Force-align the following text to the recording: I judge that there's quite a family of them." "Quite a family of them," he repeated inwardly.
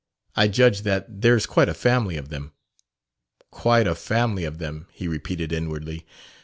I 0.35 0.47
judge 0.47 0.81
that 0.81 1.21
there's 1.21 1.45
quite 1.45 1.69
a 1.69 1.75
family 1.75 2.17
of 2.17 2.29
them." 2.29 2.53
"Quite 3.51 3.85
a 3.85 3.93
family 3.93 4.45
of 4.45 4.57
them," 4.57 4.87
he 4.91 5.07
repeated 5.07 5.53
inwardly. 5.53 6.07